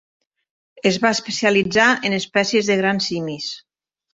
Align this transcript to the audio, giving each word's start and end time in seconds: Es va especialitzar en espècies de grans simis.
Es 0.91 0.97
va 1.03 1.11
especialitzar 1.17 1.87
en 2.09 2.17
espècies 2.19 2.71
de 2.73 2.81
grans 2.83 3.11
simis. 3.13 3.53